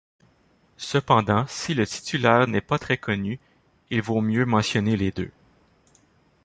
[0.77, 3.39] Cependant, si le titulaire n'est pas très connu,
[3.91, 5.29] il vaut mieux mentionner les deux.